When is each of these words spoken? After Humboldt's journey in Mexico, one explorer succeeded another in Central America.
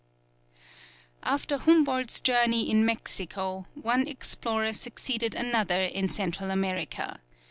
After 1.21 1.59
Humboldt's 1.59 2.19
journey 2.19 2.67
in 2.71 2.83
Mexico, 2.83 3.67
one 3.75 4.07
explorer 4.07 4.73
succeeded 4.73 5.35
another 5.35 5.83
in 5.83 6.09
Central 6.09 6.49
America. 6.49 7.19